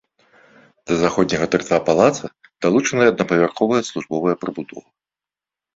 Да 0.91 0.97
заходняга 1.03 1.45
тарца 1.55 1.75
палаца 1.89 2.25
далучаная 2.67 3.07
аднапавярховая 3.15 3.81
службовая 3.93 4.35
прыбудова. 4.45 4.87